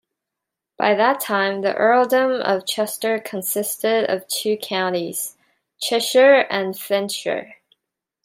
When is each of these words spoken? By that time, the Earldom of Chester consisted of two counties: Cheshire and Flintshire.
By 0.77 0.95
that 0.95 1.19
time, 1.19 1.61
the 1.61 1.75
Earldom 1.75 2.31
of 2.41 2.65
Chester 2.65 3.19
consisted 3.19 4.09
of 4.09 4.27
two 4.27 4.57
counties: 4.57 5.37
Cheshire 5.79 6.47
and 6.49 6.73
Flintshire. 6.75 7.57